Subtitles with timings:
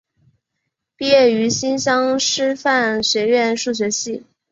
[0.95, 4.25] 毕业于新乡师范学院数学系。